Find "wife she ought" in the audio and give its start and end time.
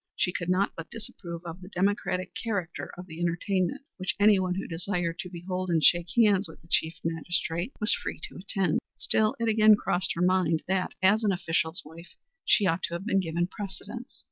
11.85-12.81